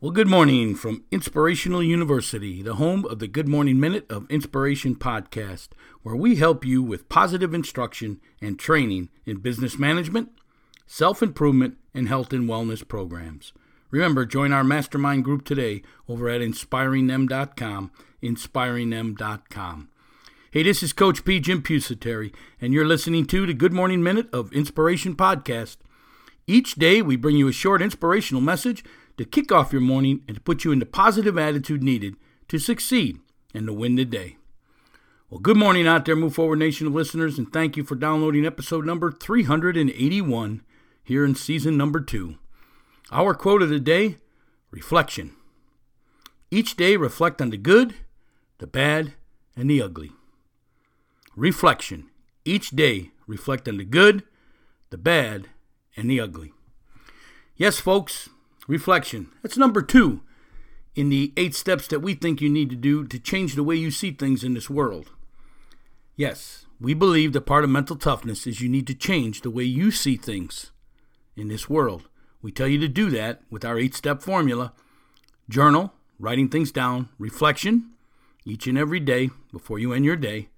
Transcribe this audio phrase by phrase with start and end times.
[0.00, 4.94] Well, good morning from Inspirational University, the home of the Good Morning Minute of Inspiration
[4.94, 5.70] podcast,
[6.04, 10.28] where we help you with positive instruction and training in business management,
[10.86, 13.52] self improvement, and health and wellness programs.
[13.90, 17.90] Remember, join our mastermind group today over at inspiringthem.com,
[18.22, 19.88] inspiringthem.com.
[20.52, 21.40] Hey, this is Coach P.
[21.40, 25.78] Jim Pusateri, and you're listening to the Good Morning Minute of Inspiration podcast.
[26.46, 28.84] Each day, we bring you a short inspirational message
[29.18, 32.16] to kick off your morning and to put you in the positive attitude needed
[32.48, 33.18] to succeed
[33.52, 34.36] and to win the day.
[35.28, 38.46] Well, good morning out there, Move Forward Nation of listeners, and thank you for downloading
[38.46, 40.62] episode number 381
[41.04, 42.36] here in season number two.
[43.10, 44.16] Our quote of the day
[44.70, 45.32] reflection.
[46.50, 47.94] Each day, reflect on the good,
[48.56, 49.14] the bad,
[49.54, 50.12] and the ugly.
[51.36, 52.08] Reflection.
[52.44, 54.24] Each day, reflect on the good,
[54.88, 55.48] the bad,
[55.94, 56.54] and the ugly.
[57.56, 58.30] Yes, folks,
[58.68, 59.32] reflection.
[59.42, 60.20] That's number two
[60.94, 63.74] in the eight steps that we think you need to do to change the way
[63.74, 65.10] you see things in this world.
[66.16, 69.64] Yes, we believe that part of mental toughness is you need to change the way
[69.64, 70.70] you see things
[71.36, 72.08] in this world.
[72.42, 74.72] We tell you to do that with our eight step formula
[75.48, 77.90] journal, writing things down, reflection
[78.44, 80.48] each and every day before you end your day.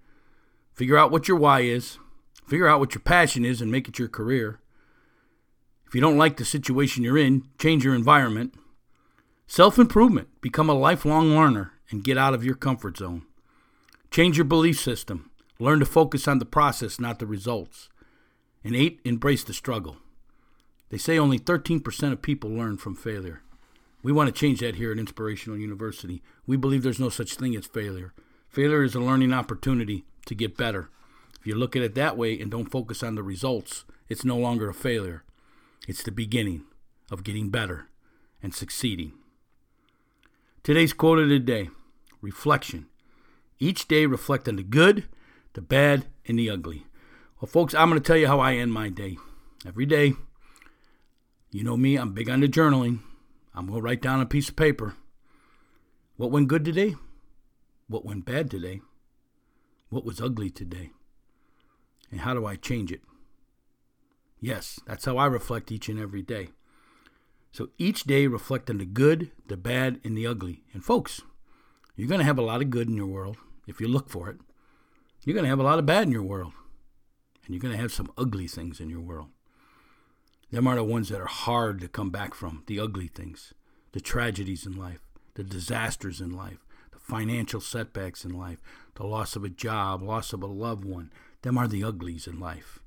[0.73, 1.99] Figure out what your why is,
[2.47, 4.61] figure out what your passion is, and make it your career.
[5.91, 8.55] If you don't like the situation you're in, change your environment.
[9.49, 13.27] Self improvement, become a lifelong learner and get out of your comfort zone.
[14.13, 15.33] Change your belief system.
[15.59, 17.89] Learn to focus on the process, not the results.
[18.63, 19.97] And eight, embrace the struggle.
[20.91, 23.43] They say only 13% of people learn from failure.
[24.01, 26.23] We want to change that here at Inspirational University.
[26.47, 28.15] We believe there's no such thing as failure.
[28.49, 30.89] Failure is a learning opportunity to get better.
[31.41, 34.37] If you look at it that way and don't focus on the results, it's no
[34.37, 35.25] longer a failure.
[35.91, 36.67] It's the beginning
[37.11, 37.89] of getting better
[38.41, 39.11] and succeeding.
[40.63, 41.69] Today's quote of the day
[42.23, 42.87] reflection.
[43.59, 45.09] Each day reflect on the good,
[45.55, 46.87] the bad, and the ugly.
[47.41, 49.19] Well, folks, I'm going to tell you how I end my day.
[49.67, 50.13] Every day,
[51.51, 53.01] you know me, I'm big on the journaling.
[53.53, 54.95] I'm going to write down a piece of paper.
[56.17, 56.95] What went good today?
[57.89, 58.81] What went bad today?
[59.89, 60.91] What was ugly today?
[62.13, 63.01] And how do I change it?
[64.41, 66.49] Yes, that's how I reflect each and every day.
[67.53, 70.63] So each day reflect on the good, the bad, and the ugly.
[70.73, 71.21] And folks,
[71.95, 73.37] you're going to have a lot of good in your world
[73.67, 74.39] if you look for it.
[75.25, 76.53] You're going to have a lot of bad in your world.
[77.45, 79.29] And you're going to have some ugly things in your world.
[80.51, 83.53] Them are the ones that are hard to come back from the ugly things,
[83.93, 85.01] the tragedies in life,
[85.35, 88.59] the disasters in life, the financial setbacks in life,
[88.95, 91.13] the loss of a job, loss of a loved one.
[91.43, 92.81] Them are the uglies in life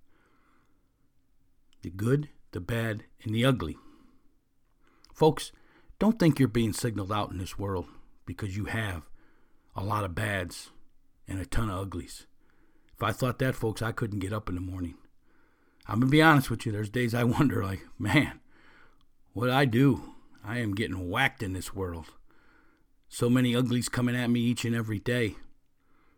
[1.84, 3.78] the good, the bad, and the ugly.
[5.14, 5.52] Folks,
[6.00, 7.86] don't think you're being signaled out in this world
[8.26, 9.10] because you have
[9.76, 10.72] a lot of bads
[11.28, 12.26] and a ton of uglies.
[12.96, 14.96] If I thought that, folks, I couldn't get up in the morning.
[15.88, 16.72] I'm going to be honest with you.
[16.72, 18.40] There's days I wonder, like, man,
[19.34, 20.14] what I do?
[20.44, 22.08] I am getting whacked in this world.
[23.10, 25.36] So many uglies coming at me each and every day.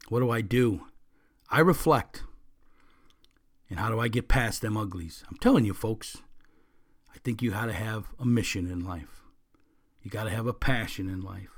[0.10, 0.88] What do I do?
[1.50, 2.24] I reflect.
[3.70, 5.24] And how do I get past them uglies?
[5.30, 6.18] I'm telling you, folks,
[7.14, 9.24] I think you got to have a mission in life.
[10.02, 11.50] You got to have a passion in life.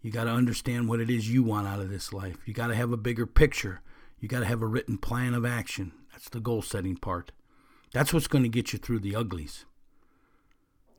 [0.00, 2.38] You got to understand what it is you want out of this life.
[2.46, 3.80] You got to have a bigger picture.
[4.18, 5.92] You got to have a written plan of action.
[6.12, 7.32] That's the goal setting part.
[7.92, 9.66] That's what's going to get you through the uglies.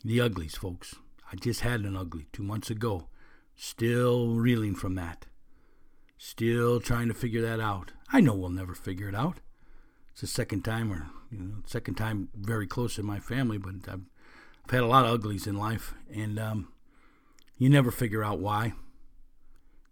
[0.04, 0.96] The uglies, folks.
[1.32, 3.08] I just had an ugly two months ago.
[3.56, 5.26] Still reeling from that.
[6.18, 7.94] Still trying to figure that out.
[8.12, 9.40] I know we'll never figure it out
[10.18, 13.60] it's the second time, or you know, second time very close in my family.
[13.60, 14.02] But I've,
[14.66, 16.70] I've had a lot of uglies in life, and um,
[17.60, 18.74] you never figure out why.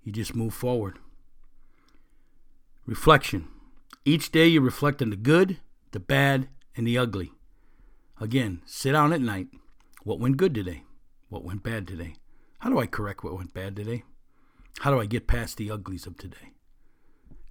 [0.04, 0.98] You just move forward.
[2.88, 3.50] Reflection.
[4.04, 5.60] Each day you reflect on the good,
[5.92, 7.32] the bad, and the ugly.
[8.20, 9.50] Again, sit down at night.
[10.06, 10.86] What went good today?
[11.30, 12.16] What went bad today?
[12.58, 14.06] How do I correct what went bad today?
[14.80, 16.54] How do I get past the uglies of today?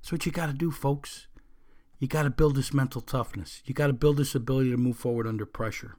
[0.01, 1.29] That's what you got to do, folks.
[2.05, 3.63] You got to build this mental toughness.
[3.65, 5.97] You got to build this ability to move forward under pressure.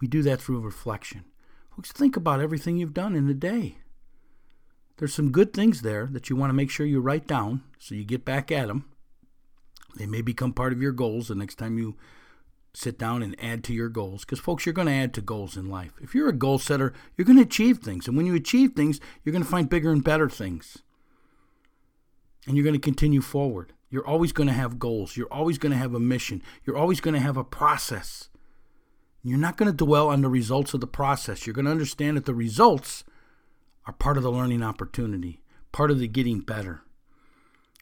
[0.00, 1.22] We do that through reflection.
[1.76, 3.76] Folks, think about everything you've done in the day.
[4.96, 7.94] There's some good things there that you want to make sure you write down so
[7.94, 8.86] you get back at them.
[9.94, 11.96] They may become part of your goals the next time you
[12.74, 14.24] sit down and add to your goals.
[14.24, 15.92] Because, folks, you're going to add to goals in life.
[16.02, 18.08] If you're a goal setter, you're going to achieve things.
[18.08, 20.78] And when you achieve things, you're going to find bigger and better things.
[22.48, 23.74] And you're going to continue forward.
[23.92, 25.18] You're always going to have goals.
[25.18, 26.42] You're always going to have a mission.
[26.64, 28.30] You're always going to have a process.
[29.22, 31.46] You're not going to dwell on the results of the process.
[31.46, 33.04] You're going to understand that the results
[33.86, 35.42] are part of the learning opportunity,
[35.72, 36.80] part of the getting better.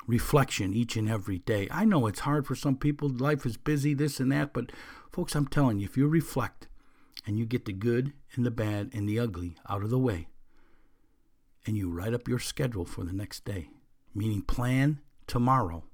[0.08, 1.68] Reflection each and every day.
[1.70, 3.08] I know it's hard for some people.
[3.08, 4.52] Life is busy, this and that.
[4.52, 4.72] But,
[5.12, 6.66] folks, I'm telling you, if you reflect
[7.24, 10.26] and you get the good and the bad and the ugly out of the way,
[11.64, 13.68] and you write up your schedule for the next day,
[14.12, 15.84] meaning plan tomorrow,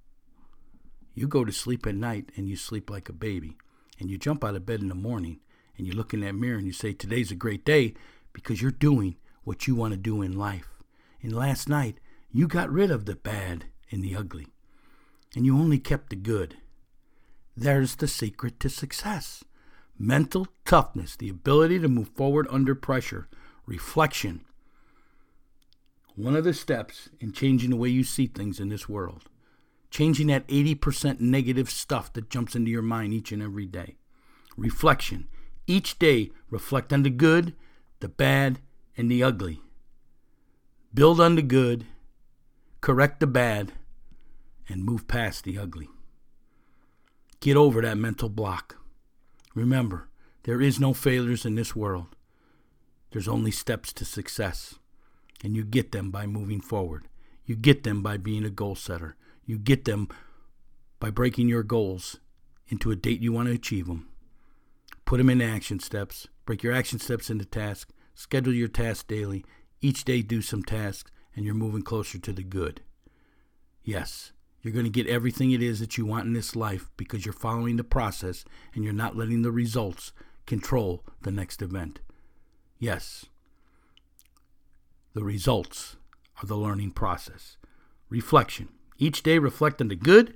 [1.16, 3.56] you go to sleep at night and you sleep like a baby.
[3.98, 5.40] And you jump out of bed in the morning
[5.76, 7.94] and you look in that mirror and you say, Today's a great day
[8.34, 10.68] because you're doing what you want to do in life.
[11.22, 11.98] And last night,
[12.30, 14.48] you got rid of the bad and the ugly,
[15.34, 16.58] and you only kept the good.
[17.56, 19.42] There's the secret to success
[19.98, 23.28] mental toughness, the ability to move forward under pressure,
[23.64, 24.42] reflection.
[26.14, 29.30] One of the steps in changing the way you see things in this world
[29.96, 33.96] changing that 80% negative stuff that jumps into your mind each and every day.
[34.54, 35.26] Reflection.
[35.66, 37.54] Each day, reflect on the good,
[38.00, 38.58] the bad,
[38.94, 39.62] and the ugly.
[40.92, 41.86] Build on the good,
[42.82, 43.72] correct the bad,
[44.68, 45.88] and move past the ugly.
[47.40, 48.76] Get over that mental block.
[49.54, 50.10] Remember,
[50.42, 52.14] there is no failures in this world.
[53.12, 54.74] There's only steps to success.
[55.42, 57.08] And you get them by moving forward.
[57.46, 59.16] You get them by being a goal setter.
[59.46, 60.08] You get them
[61.00, 62.18] by breaking your goals
[62.68, 64.08] into a date you want to achieve them.
[65.04, 66.26] Put them into action steps.
[66.44, 67.92] Break your action steps into tasks.
[68.14, 69.44] Schedule your tasks daily.
[69.80, 72.80] Each day, do some tasks, and you're moving closer to the good.
[73.84, 74.32] Yes,
[74.62, 77.32] you're going to get everything it is that you want in this life because you're
[77.32, 78.44] following the process
[78.74, 80.12] and you're not letting the results
[80.44, 82.00] control the next event.
[82.78, 83.26] Yes,
[85.14, 85.96] the results
[86.42, 87.58] are the learning process.
[88.08, 88.70] Reflection.
[88.98, 90.34] Each day reflect on the good,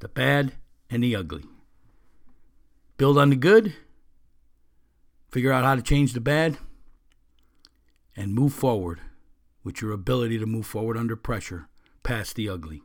[0.00, 0.52] the bad,
[0.90, 1.44] and the ugly.
[2.98, 3.74] Build on the good,
[5.30, 6.58] figure out how to change the bad,
[8.14, 9.00] and move forward
[9.64, 11.68] with your ability to move forward under pressure
[12.02, 12.82] past the ugly.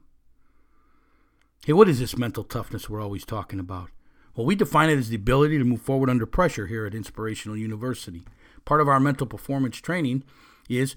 [1.66, 3.90] Hey, what is this mental toughness we're always talking about?
[4.36, 7.58] Well, we define it as the ability to move forward under pressure here at Inspirational
[7.58, 8.24] University.
[8.64, 10.24] Part of our mental performance training
[10.70, 10.96] is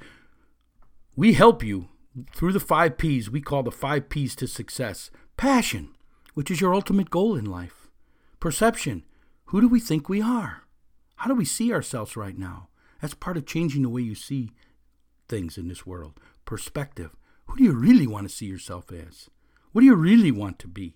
[1.17, 1.89] we help you
[2.35, 5.95] through the five P's we call the five P's to success passion,
[6.35, 7.89] which is your ultimate goal in life,
[8.41, 9.05] perception,
[9.47, 10.63] who do we think we are?
[11.17, 12.69] How do we see ourselves right now?
[13.01, 14.51] That's part of changing the way you see
[15.29, 16.15] things in this world.
[16.45, 17.11] Perspective,
[17.47, 19.29] who do you really want to see yourself as?
[19.73, 20.95] What do you really want to be?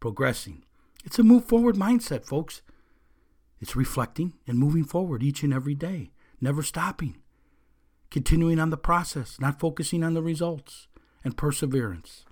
[0.00, 0.64] Progressing.
[1.04, 2.62] It's a move forward mindset, folks.
[3.60, 6.10] It's reflecting and moving forward each and every day,
[6.40, 7.16] never stopping
[8.14, 10.86] continuing on the process, not focusing on the results,
[11.24, 12.24] and perseverance.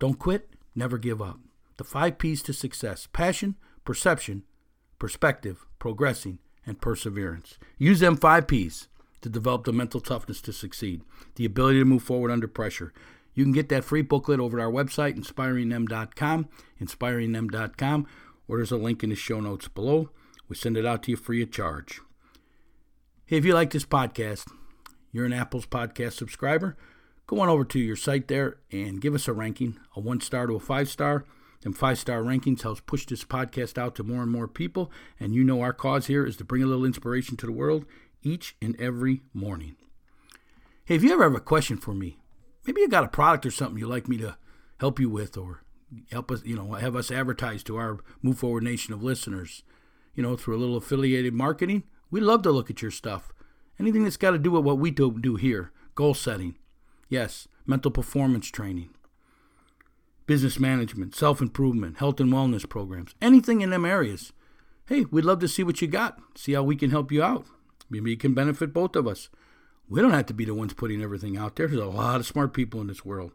[0.00, 1.38] Don't quit, never give up.
[1.76, 4.42] The five P's to success passion, perception,
[4.98, 7.58] perspective, progressing, and perseverance.
[7.78, 8.88] Use them five P's
[9.20, 11.02] to develop the mental toughness to succeed,
[11.36, 12.92] the ability to move forward under pressure.
[13.34, 16.48] You can get that free booklet over at our website, inspiringthem.com,
[16.80, 18.06] inspiringthem.com,
[18.48, 20.10] or there's a link in the show notes below.
[20.48, 22.00] We send it out to you free of charge.
[23.26, 24.50] Hey, if you like this podcast,
[25.14, 26.76] you're an Apple's podcast subscriber,
[27.28, 30.48] go on over to your site there and give us a ranking, a one star
[30.48, 31.24] to a five star.
[31.62, 34.90] Them five star rankings helps push this podcast out to more and more people.
[35.20, 37.86] And you know our cause here is to bring a little inspiration to the world
[38.22, 39.76] each and every morning.
[40.84, 42.18] Hey, if you ever have a question for me,
[42.66, 44.36] maybe you got a product or something you'd like me to
[44.80, 45.62] help you with or
[46.10, 49.62] help us, you know, have us advertise to our Move Forward Nation of listeners,
[50.14, 53.32] you know, through a little affiliated marketing, we'd love to look at your stuff.
[53.78, 56.56] Anything that's got to do with what we do, do here goal setting,
[57.08, 58.90] yes, mental performance training,
[60.26, 64.32] business management, self improvement, health and wellness programs, anything in them areas.
[64.86, 67.46] Hey, we'd love to see what you got, see how we can help you out.
[67.88, 69.30] Maybe it can benefit both of us.
[69.88, 71.66] We don't have to be the ones putting everything out there.
[71.66, 73.32] There's a lot of smart people in this world.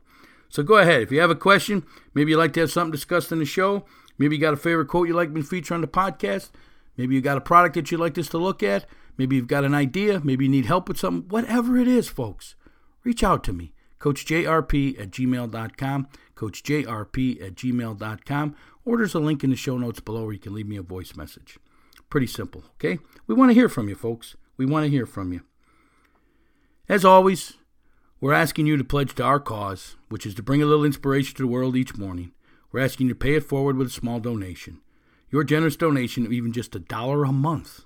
[0.50, 1.02] So go ahead.
[1.02, 3.86] If you have a question, maybe you'd like to have something discussed in the show,
[4.18, 6.50] maybe you got a favorite quote you'd like me to feature on the podcast,
[6.98, 8.86] maybe you got a product that you'd like us to look at,
[9.20, 10.22] Maybe you've got an idea.
[10.24, 11.28] Maybe you need help with something.
[11.28, 12.56] Whatever it is, folks,
[13.04, 13.74] reach out to me.
[14.00, 16.08] CoachJRP at gmail.com.
[16.38, 18.56] CoachJRP at gmail.com.
[18.86, 20.82] Or there's a link in the show notes below where you can leave me a
[20.82, 21.60] voice message.
[22.10, 22.98] Pretty simple, okay?
[23.28, 24.38] We want to hear from you, folks.
[24.56, 25.42] We want to hear from you.
[26.88, 27.58] As always,
[28.22, 31.36] we're asking you to pledge to our cause, which is to bring a little inspiration
[31.36, 32.32] to the world each morning.
[32.72, 34.80] We're asking you to pay it forward with a small donation.
[35.30, 37.84] Your generous donation of even just a dollar a month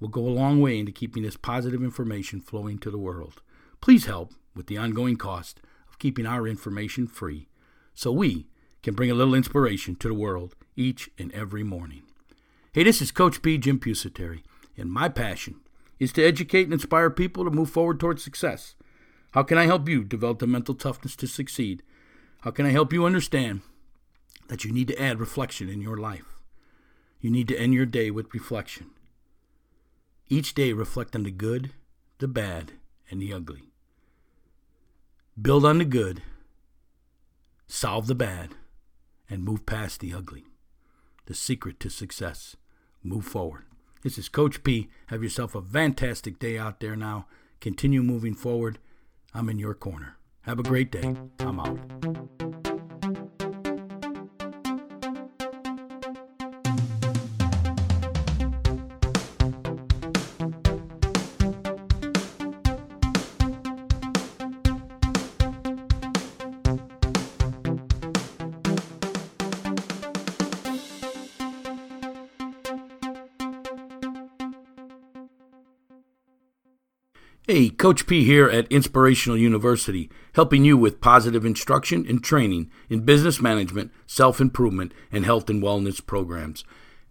[0.00, 3.42] will go a long way into keeping this positive information flowing to the world.
[3.80, 7.48] Please help with the ongoing cost of keeping our information free
[7.94, 8.46] so we
[8.82, 12.02] can bring a little inspiration to the world each and every morning.
[12.72, 13.58] Hey, this is Coach P.
[13.58, 14.42] Jim Pusateri,
[14.76, 15.56] and my passion
[15.98, 18.74] is to educate and inspire people to move forward towards success.
[19.32, 21.82] How can I help you develop the mental toughness to succeed?
[22.40, 23.60] How can I help you understand
[24.48, 26.38] that you need to add reflection in your life?
[27.20, 28.90] You need to end your day with reflection.
[30.32, 31.72] Each day, reflect on the good,
[32.18, 32.74] the bad,
[33.10, 33.72] and the ugly.
[35.40, 36.22] Build on the good,
[37.66, 38.50] solve the bad,
[39.28, 40.44] and move past the ugly.
[41.26, 42.54] The secret to success
[43.02, 43.64] move forward.
[44.02, 44.88] This is Coach P.
[45.08, 47.26] Have yourself a fantastic day out there now.
[47.60, 48.78] Continue moving forward.
[49.34, 50.16] I'm in your corner.
[50.42, 51.16] Have a great day.
[51.40, 52.49] I'm out.
[77.52, 83.00] Hey, Coach P here at Inspirational University, helping you with positive instruction and training in
[83.00, 86.62] business management, self improvement, and health and wellness programs.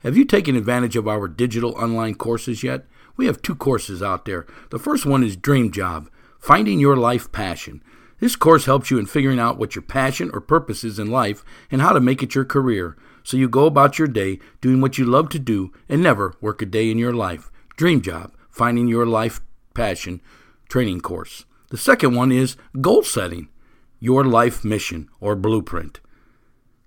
[0.02, 2.86] Have you taken advantage of our digital online courses yet?
[3.18, 4.48] We have two courses out there.
[4.70, 7.84] The first one is Dream Job Finding Your Life Passion.
[8.22, 11.44] This course helps you in figuring out what your passion or purpose is in life
[11.70, 14.98] and how to make it your career so you go about your day doing what
[14.98, 17.52] you love to do and never work a day in your life.
[17.76, 19.42] Dream Job Finding Your Life
[19.80, 20.20] Passion
[20.68, 21.46] training course.
[21.70, 23.48] The second one is Goal Setting
[24.02, 26.02] Your Life Mission or Blueprint.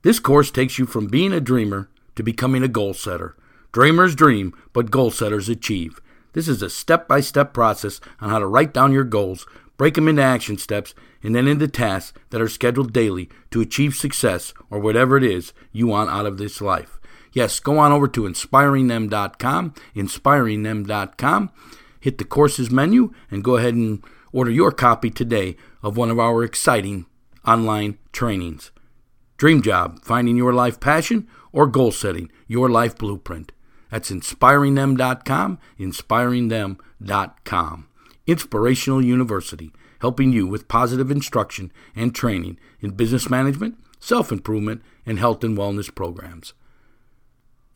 [0.03, 3.35] This course takes you from being a dreamer to becoming a goal setter.
[3.73, 6.03] Dreamers dream, but goal setters achieve.
[6.35, 9.47] This is a step by step process on how to write down your goals,
[9.79, 13.95] break them into action steps, and then into tasks that are scheduled daily to achieve
[13.95, 17.01] success or whatever it is you want out of this life.
[17.33, 21.51] Yes, go on over to inspiringthem.com, inspiringthem.com
[22.03, 26.19] hit the courses menu and go ahead and order your copy today of one of
[26.19, 27.07] our exciting
[27.47, 28.71] online trainings.
[29.37, 33.53] Dream Job, finding your life passion, or goal setting, your life blueprint.
[33.91, 37.89] That's inspiringthem.com, inspiringthem.com.
[38.27, 45.19] Inspirational University, helping you with positive instruction and training in business management, self improvement, and
[45.19, 46.55] health and wellness programs.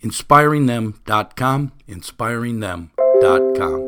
[0.02, 3.83] Inspiringthem.com, inspiringthem.com.